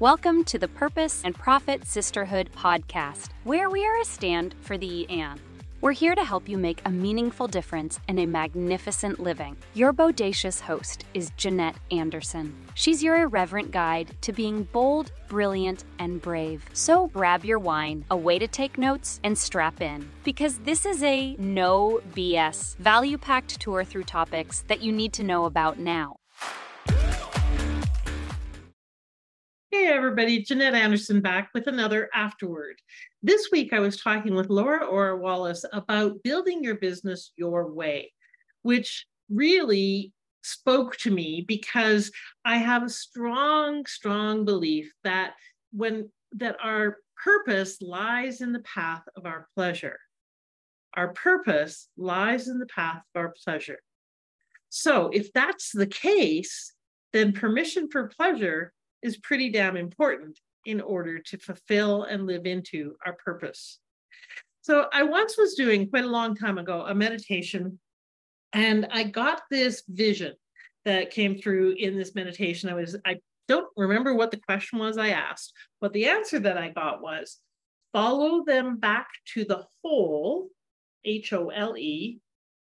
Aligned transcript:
Welcome 0.00 0.42
to 0.46 0.58
the 0.58 0.66
Purpose 0.66 1.22
and 1.24 1.36
Profit 1.36 1.86
Sisterhood 1.86 2.50
podcast, 2.52 3.28
where 3.44 3.70
we 3.70 3.86
are 3.86 4.00
a 4.00 4.04
stand 4.04 4.56
for 4.60 4.76
the 4.76 5.08
and. 5.08 5.40
We're 5.80 5.92
here 5.92 6.16
to 6.16 6.24
help 6.24 6.48
you 6.48 6.58
make 6.58 6.82
a 6.84 6.90
meaningful 6.90 7.46
difference 7.46 8.00
in 8.08 8.18
a 8.18 8.26
magnificent 8.26 9.20
living. 9.20 9.56
Your 9.72 9.92
bodacious 9.92 10.60
host 10.60 11.04
is 11.14 11.30
Jannette 11.36 11.76
Anderson. 11.92 12.56
She's 12.74 13.04
your 13.04 13.18
irreverent 13.18 13.70
guide 13.70 14.16
to 14.22 14.32
being 14.32 14.64
bold, 14.64 15.12
brilliant, 15.28 15.84
and 16.00 16.20
brave. 16.20 16.64
So 16.72 17.06
grab 17.06 17.44
your 17.44 17.60
wine, 17.60 18.04
a 18.10 18.16
way 18.16 18.40
to 18.40 18.48
take 18.48 18.76
notes, 18.76 19.20
and 19.22 19.38
strap 19.38 19.80
in. 19.80 20.10
Because 20.24 20.58
this 20.58 20.84
is 20.84 21.04
a 21.04 21.36
no 21.36 22.00
BS, 22.16 22.76
value 22.78 23.16
packed 23.16 23.60
tour 23.60 23.84
through 23.84 24.04
topics 24.04 24.64
that 24.66 24.82
you 24.82 24.90
need 24.90 25.12
to 25.12 25.22
know 25.22 25.44
about 25.44 25.78
now. 25.78 26.16
Hey, 29.74 29.88
everybody, 29.88 30.40
Jannette 30.40 30.74
Anderson 30.74 31.20
back 31.20 31.50
with 31.52 31.66
another 31.66 32.08
Afterward. 32.14 32.80
This 33.24 33.48
week, 33.50 33.72
I 33.72 33.80
was 33.80 34.00
talking 34.00 34.36
with 34.36 34.48
Laura 34.48 34.86
Ora 34.86 35.16
Wallace 35.16 35.64
about 35.72 36.22
building 36.22 36.62
your 36.62 36.76
business 36.76 37.32
your 37.34 37.72
way, 37.72 38.12
which 38.62 39.04
really 39.28 40.12
spoke 40.44 40.96
to 40.98 41.10
me 41.10 41.44
because 41.48 42.12
I 42.44 42.58
have 42.58 42.84
a 42.84 42.88
strong, 42.88 43.84
strong 43.86 44.44
belief 44.44 44.92
that 45.02 45.32
when 45.72 46.08
that 46.36 46.56
our 46.62 46.98
purpose 47.24 47.82
lies 47.82 48.42
in 48.42 48.52
the 48.52 48.62
path 48.62 49.02
of 49.16 49.26
our 49.26 49.48
pleasure. 49.56 49.98
Our 50.94 51.08
purpose 51.14 51.88
lies 51.96 52.46
in 52.46 52.60
the 52.60 52.66
path 52.66 53.02
of 53.12 53.18
our 53.18 53.34
pleasure. 53.44 53.80
So 54.68 55.10
if 55.12 55.32
that's 55.32 55.72
the 55.72 55.88
case, 55.88 56.72
then 57.12 57.32
permission 57.32 57.88
for 57.90 58.06
pleasure 58.06 58.72
is 59.04 59.18
pretty 59.18 59.50
damn 59.50 59.76
important 59.76 60.40
in 60.64 60.80
order 60.80 61.18
to 61.18 61.36
fulfill 61.36 62.04
and 62.04 62.26
live 62.26 62.46
into 62.46 62.96
our 63.06 63.12
purpose. 63.12 63.78
So 64.62 64.86
I 64.92 65.02
once 65.02 65.36
was 65.36 65.54
doing 65.54 65.90
quite 65.90 66.04
a 66.04 66.08
long 66.08 66.34
time 66.34 66.56
ago 66.56 66.86
a 66.86 66.94
meditation, 66.94 67.78
and 68.54 68.88
I 68.90 69.04
got 69.04 69.42
this 69.50 69.82
vision 69.86 70.32
that 70.86 71.10
came 71.10 71.36
through 71.36 71.74
in 71.78 71.98
this 71.98 72.14
meditation. 72.14 72.70
I 72.70 72.74
was, 72.74 72.96
I 73.04 73.18
don't 73.46 73.68
remember 73.76 74.14
what 74.14 74.30
the 74.30 74.40
question 74.40 74.78
was 74.78 74.96
I 74.96 75.10
asked, 75.10 75.52
but 75.82 75.92
the 75.92 76.06
answer 76.06 76.38
that 76.40 76.56
I 76.56 76.70
got 76.70 77.02
was 77.02 77.40
follow 77.92 78.42
them 78.44 78.78
back 78.78 79.08
to 79.34 79.44
the 79.44 79.64
whole, 79.82 80.48
H 81.04 81.34
O 81.34 81.50
L 81.50 81.76
E, 81.76 82.20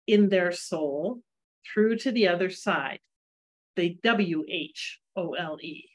in 0.08 0.30
their 0.30 0.52
soul 0.52 1.22
through 1.72 1.98
to 1.98 2.12
the 2.12 2.28
other 2.28 2.50
side, 2.50 3.00
the 3.76 4.00
W 4.04 4.44
H 4.50 5.00
O 5.16 5.34
L 5.34 5.60
E. 5.62 5.86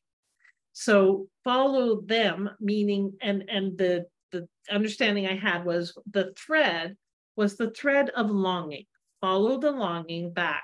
So 0.81 1.27
follow 1.43 2.03
them, 2.03 2.51
meaning, 2.61 3.15
and 3.21 3.43
and 3.49 3.77
the 3.77 4.07
the 4.31 4.47
understanding 4.71 5.27
I 5.27 5.35
had 5.35 5.65
was 5.65 5.93
the 6.09 6.33
thread 6.39 6.97
was 7.35 7.57
the 7.57 7.73
thread 7.73 8.11
of 8.11 8.31
longing. 8.31 8.85
Follow 9.21 9.59
the 9.59 9.73
longing 9.73 10.33
back 10.33 10.63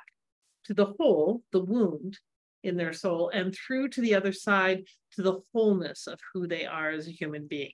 to 0.67 0.73
the 0.73 0.95
hole, 1.01 1.43
the 1.51 1.65
wound 1.65 2.17
in 2.63 2.77
their 2.77 2.93
soul, 2.93 3.31
and 3.31 3.53
through 3.53 3.89
to 3.89 4.01
the 4.03 4.15
other 4.15 4.33
side 4.33 4.85
to 5.17 5.23
the 5.23 5.41
wholeness 5.53 6.07
of 6.07 6.21
who 6.33 6.47
they 6.47 6.65
are 6.65 6.91
as 6.91 7.09
a 7.09 7.19
human 7.21 7.49
being. 7.49 7.73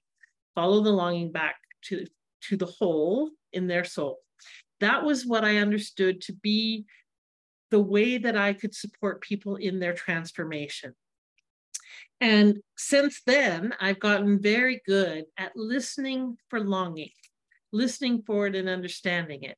Follow 0.54 0.82
the 0.82 0.92
longing 0.92 1.30
back 1.30 1.56
to, 1.82 2.06
to 2.48 2.56
the 2.56 2.72
hole 2.80 3.28
in 3.52 3.66
their 3.66 3.84
soul. 3.84 4.16
That 4.80 5.04
was 5.04 5.26
what 5.26 5.44
I 5.44 5.58
understood 5.58 6.22
to 6.22 6.32
be 6.32 6.86
the 7.70 7.80
way 7.80 8.16
that 8.16 8.38
I 8.38 8.54
could 8.54 8.74
support 8.74 9.20
people 9.20 9.56
in 9.56 9.78
their 9.78 9.92
transformation. 9.92 10.94
And 12.20 12.58
since 12.76 13.22
then, 13.26 13.74
I've 13.80 14.00
gotten 14.00 14.40
very 14.40 14.82
good 14.86 15.24
at 15.38 15.56
listening 15.56 16.36
for 16.48 16.60
longing, 16.60 17.12
listening 17.72 18.22
for 18.26 18.46
it 18.46 18.54
and 18.54 18.68
understanding 18.68 19.44
it, 19.44 19.56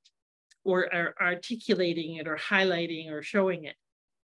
or, 0.65 0.89
or, 0.95 1.15
articulating 1.21 2.17
it, 2.17 2.29
or 2.29 2.37
highlighting, 2.37 3.11
or 3.11 3.23
showing 3.23 3.65
it. 3.65 3.75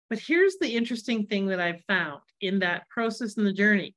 But 0.09 0.19
here's 0.19 0.55
the 0.55 0.75
interesting 0.75 1.25
thing 1.25 1.47
that 1.47 1.59
I've 1.59 1.83
found 1.87 2.21
in 2.39 2.59
that 2.59 2.87
process 2.89 3.35
and 3.37 3.45
the 3.45 3.53
journey 3.53 3.95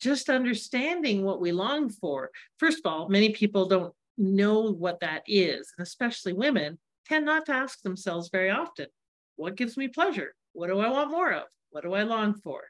just 0.00 0.30
understanding 0.30 1.24
what 1.24 1.40
we 1.40 1.52
long 1.52 1.90
for. 1.90 2.30
First 2.58 2.80
of 2.84 2.90
all, 2.90 3.08
many 3.08 3.30
people 3.30 3.66
don't 3.66 3.94
know 4.16 4.72
what 4.72 5.00
that 5.00 5.22
is, 5.26 5.72
and 5.76 5.86
especially 5.86 6.32
women 6.32 6.78
tend 7.06 7.26
not 7.26 7.46
to 7.46 7.52
ask 7.52 7.82
themselves 7.82 8.30
very 8.30 8.50
often 8.50 8.86
what 9.36 9.56
gives 9.56 9.76
me 9.76 9.88
pleasure? 9.88 10.34
What 10.52 10.66
do 10.66 10.80
I 10.80 10.90
want 10.90 11.10
more 11.10 11.32
of? 11.32 11.44
What 11.70 11.84
do 11.84 11.94
I 11.94 12.02
long 12.02 12.34
for? 12.34 12.62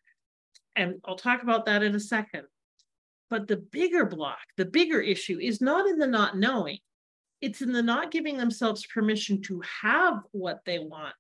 And 0.77 1.01
I'll 1.05 1.17
talk 1.17 1.43
about 1.43 1.67
that 1.67 1.83
in 1.83 1.95
a 1.95 2.01
second. 2.01 2.45
But 3.29 3.47
the 3.47 3.57
bigger 3.57 4.07
block, 4.07 4.39
the 4.57 4.65
bigger 4.65 5.01
issue 5.01 5.39
is 5.41 5.61
not 5.61 5.87
in 5.87 5.99
the 5.99 6.07
not 6.07 6.37
knowing, 6.37 6.79
it's 7.41 7.63
in 7.63 7.73
the 7.73 7.83
not 7.83 8.11
giving 8.11 8.37
themselves 8.37 8.87
permission 8.87 9.41
to 9.43 9.63
have 9.83 10.23
what 10.33 10.61
they 10.67 10.79
want. 10.79 11.15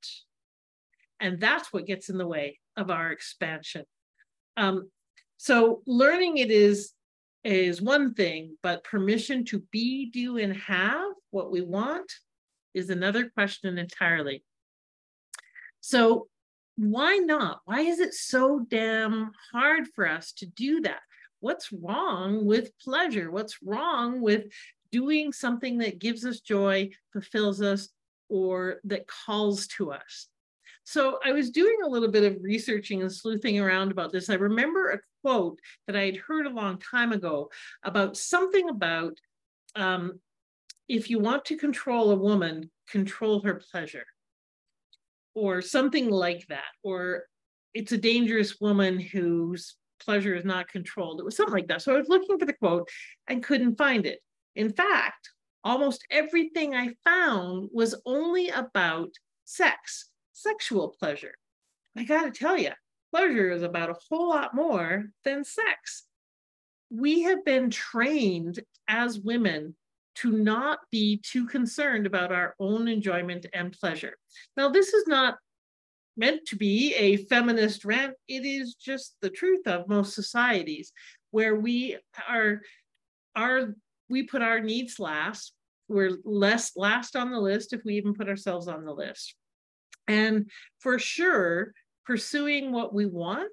And 1.21 1.41
that's 1.41 1.73
what 1.73 1.87
gets 1.87 2.09
in 2.09 2.19
the 2.19 2.27
way 2.27 2.59
of 2.77 2.91
our 2.91 3.13
expansion. 3.13 3.85
Um, 4.57 4.91
so 5.37 5.83
learning 5.87 6.39
it 6.39 6.51
is 6.51 6.93
is 7.43 7.81
one 7.81 8.13
thing, 8.13 8.57
but 8.63 8.85
permission 8.85 9.47
to 9.47 9.61
be, 9.71 10.11
do, 10.11 10.37
and 10.37 10.55
have 10.55 11.13
what 11.31 11.51
we 11.51 11.63
want 11.63 12.13
is 12.75 12.91
another 12.91 13.31
question 13.31 13.79
entirely. 13.79 14.45
So 15.81 16.29
why 16.77 17.17
not? 17.17 17.61
Why 17.65 17.81
is 17.81 18.01
it 18.01 18.15
so 18.15 18.61
damn 18.69 19.33
hard 19.53 19.89
for 19.95 20.09
us 20.09 20.33
to 20.35 20.47
do 20.47 20.81
that? 20.83 21.01
What's 21.41 21.73
wrong 21.73 22.45
with 22.45 22.77
pleasure? 22.79 23.31
What's 23.31 23.63
wrong 23.63 24.21
with 24.21 24.45
doing 24.93 25.33
something 25.33 25.79
that 25.79 25.99
gives 25.99 26.25
us 26.25 26.41
joy, 26.41 26.91
fulfills 27.13 27.63
us, 27.63 27.89
or 28.29 28.81
that 28.85 29.07
calls 29.07 29.67
to 29.69 29.93
us? 29.93 30.29
So 30.85 31.19
I 31.25 31.33
was 31.33 31.51
doing 31.51 31.79
a 31.85 31.89
little 31.89 32.11
bit 32.11 32.25
of 32.25 32.43
researching 32.43 33.03
and 33.03 33.13
sleuthing 33.13 33.61
around 33.61 33.91
about 33.91 34.13
this. 34.13 34.29
I 34.29 34.35
remember 34.35 34.91
a 34.91 35.01
quote 35.23 35.59
that 35.87 35.97
I 35.97 36.07
had 36.07 36.17
heard 36.17 36.47
a 36.47 36.51
long 36.51 36.79
time 36.79 37.13
ago 37.13 37.51
about 37.85 38.17
something 38.17 38.69
about 38.69 39.19
um, 39.77 40.19
if 40.89 41.11
you 41.11 41.19
want 41.21 41.45
to 41.47 41.57
control 41.57 42.11
a 42.11 42.17
woman, 42.17 42.71
control 42.89 43.41
her 43.43 43.63
pleasure 43.71 44.07
or 45.41 45.63
something 45.63 46.11
like 46.11 46.47
that, 46.49 46.69
or 46.85 47.25
it's 47.73 47.93
a 47.93 47.99
dangerous 47.99 48.61
woman 48.61 49.01
whose 49.01 49.77
pleasure 49.99 50.35
is 50.35 50.45
not 50.45 50.69
controlled. 50.69 51.19
It 51.19 51.25
was 51.25 51.35
something 51.35 51.55
like 51.55 51.69
that. 51.69 51.81
So 51.81 51.95
I 51.95 51.99
was 51.99 52.09
looking 52.11 52.39
for 52.39 52.45
the 52.45 52.53
quote 52.53 52.89
and 53.27 53.43
couldn't 53.43 53.79
find 53.79 54.05
it. 54.05 54.19
In 54.55 54.71
fact, 54.71 55.31
almost 55.65 56.05
everything 56.11 56.75
I 56.75 56.91
found 57.05 57.71
was 57.73 57.95
only 58.05 58.51
about 58.51 59.09
sex, 59.47 60.11
sexual 60.33 60.95
pleasure. 61.01 61.35
I 61.97 62.05
got 62.05 62.25
to 62.25 62.39
tell 62.39 62.59
you, 62.59 62.73
pleasure 63.11 63.51
is 63.51 63.63
about 63.63 63.89
a 63.89 63.97
whole 64.11 64.29
lot 64.29 64.55
more 64.55 65.07
than 65.25 65.43
sex. 65.45 66.05
We 66.91 67.23
have 67.23 67.47
been 67.47 67.71
trained 67.71 68.61
as 68.89 69.19
women 69.19 69.75
to 70.21 70.33
not 70.33 70.81
be 70.91 71.21
too 71.23 71.47
concerned 71.47 72.07
about 72.07 72.33
our 72.33 72.55
own 72.61 72.89
enjoyment 72.89 73.47
and 73.55 73.73
pleasure. 73.73 74.17
Now, 74.57 74.69
this 74.69 74.93
is 74.93 75.07
not 75.07 75.37
meant 76.17 76.45
to 76.47 76.57
be 76.57 76.95
a 76.95 77.17
feminist 77.17 77.85
rant, 77.85 78.15
it 78.29 78.45
is 78.45 78.75
just 78.75 79.17
the 79.23 79.31
truth 79.31 79.67
of 79.67 79.89
most 79.89 80.15
societies 80.15 80.93
where 81.31 81.55
we 81.55 81.97
are, 82.29 82.61
are 83.35 83.75
we 84.09 84.25
put 84.25 84.43
our 84.43 84.61
needs 84.61 84.99
last. 84.99 85.55
We're 85.89 86.19
less 86.25 86.73
last 86.77 87.17
on 87.17 87.31
the 87.31 87.41
list 87.41 87.73
if 87.73 87.83
we 87.85 87.95
even 87.95 88.15
put 88.15 88.29
ourselves 88.29 88.69
on 88.69 88.85
the 88.85 88.93
list. 88.93 89.35
And 90.07 90.51
for 90.81 90.99
sure, 90.99 91.73
pursuing 92.05 92.73
what 92.73 92.93
we 92.93 93.07
want 93.07 93.51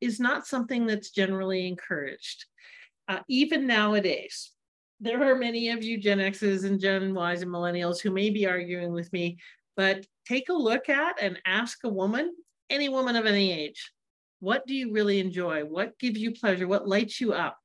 is 0.00 0.20
not 0.20 0.46
something 0.46 0.86
that's 0.86 1.10
generally 1.10 1.66
encouraged, 1.66 2.44
uh, 3.08 3.20
even 3.28 3.66
nowadays 3.66 4.53
there 5.00 5.22
are 5.22 5.36
many 5.36 5.70
of 5.70 5.82
you 5.82 5.98
Gen 5.98 6.20
X's 6.20 6.64
and 6.64 6.80
Gen 6.80 7.14
Y's 7.14 7.42
and 7.42 7.50
millennials 7.50 8.00
who 8.00 8.10
may 8.10 8.30
be 8.30 8.46
arguing 8.46 8.92
with 8.92 9.12
me, 9.12 9.38
but 9.76 10.06
take 10.26 10.48
a 10.48 10.54
look 10.54 10.88
at 10.88 11.20
and 11.20 11.38
ask 11.44 11.84
a 11.84 11.88
woman, 11.88 12.34
any 12.70 12.88
woman 12.88 13.16
of 13.16 13.26
any 13.26 13.52
age, 13.52 13.92
what 14.40 14.66
do 14.66 14.74
you 14.74 14.92
really 14.92 15.20
enjoy? 15.20 15.64
What 15.64 15.98
gives 15.98 16.18
you 16.18 16.32
pleasure? 16.32 16.68
What 16.68 16.88
lights 16.88 17.20
you 17.20 17.32
up? 17.32 17.58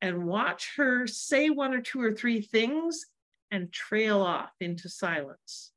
And 0.00 0.26
watch 0.26 0.72
her 0.76 1.06
say 1.06 1.50
one 1.50 1.74
or 1.74 1.82
two 1.82 2.00
or 2.00 2.12
three 2.12 2.40
things 2.40 3.04
and 3.50 3.72
trail 3.72 4.22
off 4.22 4.50
into 4.60 4.88
silence. 4.88 5.72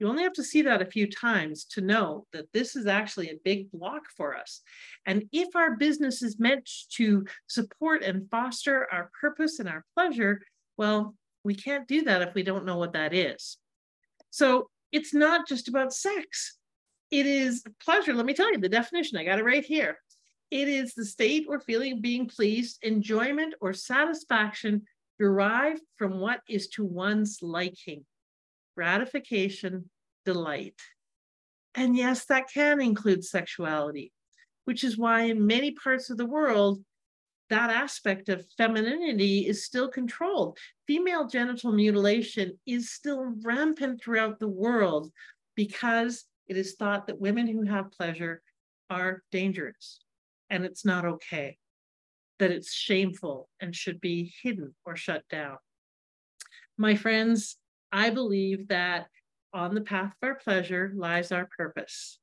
You 0.00 0.08
only 0.08 0.22
have 0.22 0.32
to 0.32 0.44
see 0.44 0.62
that 0.62 0.80
a 0.80 0.86
few 0.86 1.06
times 1.06 1.64
to 1.66 1.82
know 1.82 2.26
that 2.32 2.50
this 2.54 2.74
is 2.74 2.86
actually 2.86 3.28
a 3.28 3.38
big 3.44 3.70
block 3.70 4.02
for 4.16 4.34
us. 4.34 4.62
And 5.04 5.24
if 5.30 5.54
our 5.54 5.76
business 5.76 6.22
is 6.22 6.40
meant 6.40 6.68
to 6.94 7.26
support 7.46 8.02
and 8.02 8.28
foster 8.30 8.88
our 8.90 9.10
purpose 9.20 9.58
and 9.58 9.68
our 9.68 9.84
pleasure, 9.94 10.40
well, 10.78 11.14
we 11.44 11.54
can't 11.54 11.86
do 11.86 12.02
that 12.04 12.22
if 12.22 12.34
we 12.34 12.42
don't 12.42 12.64
know 12.64 12.78
what 12.78 12.94
that 12.94 13.12
is. 13.12 13.58
So 14.30 14.70
it's 14.90 15.12
not 15.12 15.46
just 15.46 15.68
about 15.68 15.92
sex. 15.92 16.56
It 17.10 17.26
is 17.26 17.62
pleasure. 17.84 18.14
Let 18.14 18.24
me 18.24 18.34
tell 18.34 18.50
you 18.50 18.58
the 18.58 18.70
definition. 18.70 19.18
I 19.18 19.24
got 19.24 19.38
it 19.38 19.44
right 19.44 19.64
here. 19.64 19.98
It 20.50 20.66
is 20.66 20.94
the 20.94 21.04
state 21.04 21.44
or 21.46 21.60
feeling 21.60 21.94
of 21.94 22.02
being 22.02 22.26
pleased, 22.26 22.78
enjoyment, 22.82 23.54
or 23.60 23.74
satisfaction 23.74 24.82
derived 25.18 25.82
from 25.98 26.18
what 26.18 26.40
is 26.48 26.68
to 26.68 26.84
one's 26.84 27.40
liking, 27.42 28.06
gratification, 28.80 29.90
delight. 30.24 30.80
And 31.74 31.94
yes, 31.94 32.24
that 32.24 32.50
can 32.50 32.80
include 32.80 33.22
sexuality, 33.22 34.10
which 34.64 34.84
is 34.84 34.96
why 34.96 35.24
in 35.24 35.46
many 35.46 35.72
parts 35.72 36.08
of 36.08 36.16
the 36.16 36.24
world, 36.24 36.82
that 37.50 37.68
aspect 37.68 38.30
of 38.30 38.46
femininity 38.56 39.46
is 39.46 39.66
still 39.66 39.88
controlled. 39.88 40.56
Female 40.86 41.26
genital 41.26 41.72
mutilation 41.72 42.58
is 42.64 42.90
still 42.90 43.34
rampant 43.42 44.02
throughout 44.02 44.38
the 44.38 44.48
world 44.48 45.12
because 45.56 46.24
it 46.48 46.56
is 46.56 46.74
thought 46.76 47.06
that 47.06 47.20
women 47.20 47.46
who 47.46 47.64
have 47.64 47.92
pleasure 47.92 48.40
are 48.88 49.22
dangerous 49.30 50.00
and 50.48 50.64
it's 50.64 50.86
not 50.86 51.04
okay, 51.04 51.58
that 52.38 52.50
it's 52.50 52.72
shameful 52.72 53.50
and 53.60 53.76
should 53.76 54.00
be 54.00 54.32
hidden 54.42 54.74
or 54.86 54.96
shut 54.96 55.22
down. 55.28 55.58
My 56.78 56.94
friends, 56.94 57.58
I 57.92 58.10
believe 58.10 58.68
that 58.68 59.08
on 59.52 59.74
the 59.74 59.80
path 59.80 60.12
of 60.22 60.28
our 60.28 60.34
pleasure 60.36 60.92
lies 60.94 61.32
our 61.32 61.48
purpose, 61.56 62.18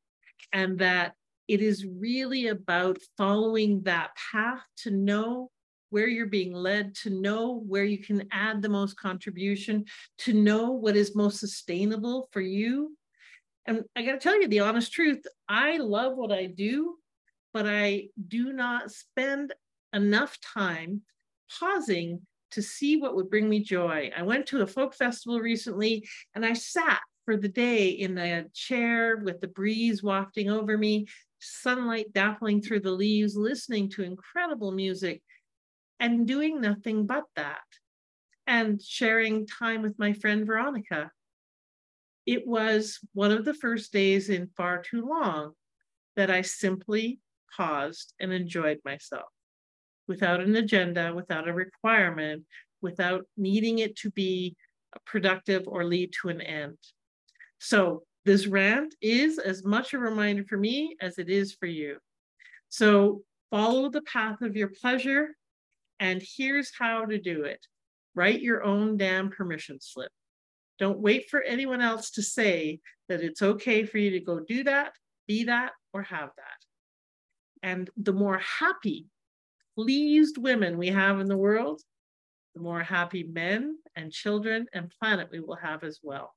and 0.53 0.79
that 0.79 1.13
it 1.47 1.61
is 1.61 1.85
really 1.85 2.47
about 2.47 2.97
following 3.17 3.81
that 3.83 4.11
path 4.31 4.63
to 4.77 4.91
know 4.91 5.51
where 5.89 6.07
you're 6.07 6.25
being 6.25 6.53
led, 6.53 6.95
to 6.95 7.09
know 7.09 7.63
where 7.65 7.85
you 7.85 7.97
can 7.97 8.27
add 8.31 8.61
the 8.61 8.69
most 8.69 8.99
contribution, 8.99 9.85
to 10.17 10.33
know 10.33 10.71
what 10.71 10.97
is 10.97 11.15
most 11.15 11.39
sustainable 11.39 12.27
for 12.31 12.41
you. 12.41 12.97
And 13.65 13.83
I 13.95 14.03
got 14.03 14.13
to 14.13 14.19
tell 14.19 14.39
you 14.39 14.47
the 14.47 14.61
honest 14.61 14.91
truth 14.91 15.23
I 15.47 15.77
love 15.77 16.15
what 16.15 16.31
I 16.31 16.45
do, 16.45 16.95
but 17.53 17.65
I 17.67 18.07
do 18.27 18.53
not 18.53 18.91
spend 18.91 19.53
enough 19.93 20.37
time 20.41 21.01
pausing 21.59 22.21
to 22.51 22.61
see 22.61 22.97
what 22.97 23.15
would 23.15 23.29
bring 23.29 23.49
me 23.49 23.61
joy. 23.61 24.11
I 24.15 24.23
went 24.23 24.45
to 24.47 24.61
a 24.61 24.67
folk 24.67 24.93
festival 24.93 25.39
recently 25.39 26.07
and 26.35 26.45
I 26.45 26.53
sat 26.53 27.01
for 27.25 27.37
the 27.37 27.49
day 27.49 27.89
in 27.89 28.17
a 28.17 28.45
chair 28.53 29.17
with 29.17 29.41
the 29.41 29.47
breeze 29.47 30.01
wafting 30.01 30.49
over 30.49 30.77
me, 30.77 31.07
sunlight 31.39 32.13
dappling 32.13 32.65
through 32.65 32.79
the 32.79 32.91
leaves, 32.91 33.35
listening 33.35 33.89
to 33.89 34.03
incredible 34.03 34.71
music, 34.71 35.21
and 35.99 36.25
doing 36.25 36.61
nothing 36.61 37.05
but 37.05 37.25
that, 37.35 37.65
and 38.45 38.81
sharing 38.81 39.45
time 39.45 39.81
with 39.81 39.99
my 39.99 40.13
friend 40.13 40.45
Veronica. 40.45 41.11
It 42.25 42.47
was 42.47 42.99
one 43.13 43.31
of 43.31 43.43
the 43.43 43.53
first 43.53 43.91
days 43.91 44.29
in 44.29 44.49
far 44.55 44.81
too 44.81 45.05
long 45.05 45.51
that 46.15 46.31
I 46.31 46.41
simply 46.43 47.19
paused 47.55 48.13
and 48.19 48.31
enjoyed 48.31 48.79
myself 48.85 49.27
without 50.07 50.39
an 50.41 50.55
agenda, 50.55 51.13
without 51.13 51.47
a 51.47 51.53
requirement, 51.53 52.43
without 52.81 53.25
needing 53.35 53.79
it 53.79 53.95
to 53.97 54.11
be 54.11 54.55
productive 55.05 55.63
or 55.67 55.83
lead 55.83 56.13
to 56.21 56.29
an 56.29 56.41
end. 56.41 56.77
So 57.59 58.03
this 58.25 58.47
rant 58.47 58.95
is 59.01 59.39
as 59.39 59.63
much 59.63 59.93
a 59.93 59.99
reminder 59.99 60.43
for 60.43 60.57
me 60.57 60.95
as 61.01 61.17
it 61.17 61.29
is 61.29 61.53
for 61.53 61.65
you. 61.65 61.97
So 62.69 63.23
follow 63.51 63.89
the 63.89 64.01
path 64.01 64.41
of 64.41 64.55
your 64.55 64.69
pleasure, 64.69 65.29
and 65.99 66.21
here's 66.37 66.71
how 66.77 67.05
to 67.05 67.17
do 67.19 67.43
it. 67.43 67.65
Write 68.15 68.41
your 68.41 68.63
own 68.63 68.97
damn 68.97 69.29
permission 69.29 69.79
slip. 69.79 70.11
Don't 70.79 70.99
wait 70.99 71.29
for 71.29 71.41
anyone 71.41 71.81
else 71.81 72.11
to 72.11 72.21
say 72.21 72.79
that 73.09 73.21
it's 73.21 73.41
okay 73.41 73.83
for 73.83 73.97
you 73.97 74.11
to 74.11 74.19
go 74.19 74.39
do 74.39 74.63
that, 74.65 74.93
be 75.27 75.45
that, 75.45 75.71
or 75.93 76.03
have 76.03 76.29
that. 76.37 77.63
And 77.63 77.89
the 77.97 78.13
more 78.13 78.39
happy, 78.59 79.07
pleased 79.77 80.37
women 80.37 80.77
we 80.77 80.87
have 80.87 81.19
in 81.19 81.27
the 81.27 81.37
world, 81.37 81.81
the 82.55 82.61
more 82.61 82.81
happy 82.81 83.23
men 83.23 83.77
and 83.95 84.11
children 84.11 84.65
and 84.73 84.91
planet 84.99 85.29
we 85.31 85.39
will 85.39 85.55
have 85.55 85.83
as 85.83 85.99
well. 86.01 86.33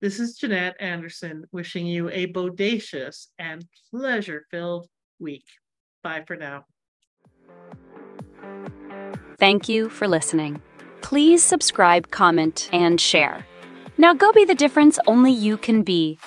This 0.00 0.18
is 0.18 0.36
Jannette 0.36 0.74
Anderson 0.80 1.44
wishing 1.52 1.86
you 1.86 2.10
a 2.10 2.26
bodacious 2.26 3.28
and 3.38 3.64
pleasure 3.90 4.44
filled 4.50 4.88
week. 5.20 5.44
Bye 6.02 6.24
for 6.26 6.36
now. 6.36 6.64
Thank 9.38 9.68
you 9.68 9.88
for 9.88 10.08
listening. 10.08 10.60
Please 11.02 11.42
subscribe, 11.42 12.10
comment, 12.10 12.68
and 12.72 13.00
share. 13.00 13.46
Now 13.96 14.12
go 14.12 14.32
be 14.32 14.44
the 14.44 14.54
difference 14.54 14.98
only 15.06 15.30
you 15.30 15.56
can 15.56 15.82
be 15.82 16.18